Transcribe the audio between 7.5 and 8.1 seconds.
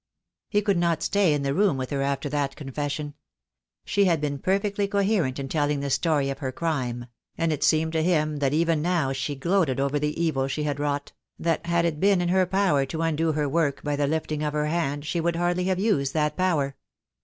it seemed to